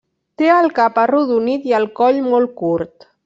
Té 0.41 0.47
el 0.53 0.67
cap 0.79 0.97
arrodonit 1.01 1.69
i 1.73 1.77
el 1.81 1.87
coll 2.01 2.19
molt 2.31 2.55
curt. 2.63 3.11